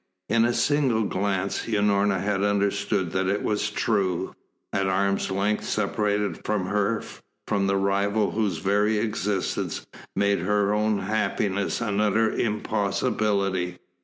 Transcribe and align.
In 0.29 0.45
a 0.45 0.53
single 0.55 1.03
glance 1.03 1.67
Unorna 1.67 2.19
had 2.19 2.41
understood 2.43 3.11
that 3.11 3.27
it 3.27 3.43
was 3.43 3.69
true. 3.69 4.33
An 4.73 4.87
arm's 4.87 5.29
length 5.29 5.63
separated 5.63 6.39
her 6.47 7.03
from 7.45 7.67
the 7.67 7.77
rival 7.77 8.31
whose 8.31 8.57
very 8.57 8.97
existence 8.97 9.85
made 10.15 10.39
her 10.39 10.73
own 10.73 10.97
happiness 10.97 11.81
an 11.81 12.01
utter 12.01 12.31
impossibility. 12.31 13.77